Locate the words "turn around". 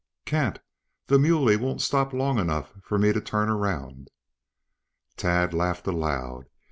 3.21-4.09